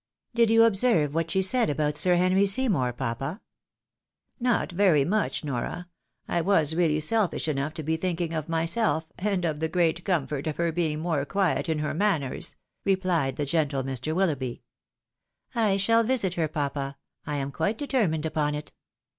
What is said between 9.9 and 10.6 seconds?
comfort of